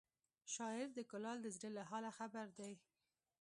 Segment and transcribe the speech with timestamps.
[0.53, 2.73] شاعر د کلال د زړه له حاله خبر دی